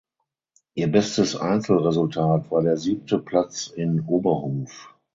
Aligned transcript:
Ihr 0.73 0.91
bestes 0.91 1.35
Einzelresultat 1.35 2.49
war 2.49 2.63
der 2.63 2.75
siebte 2.77 3.19
Platz 3.19 3.67
in 3.67 3.99
Oberhof. 4.07 4.95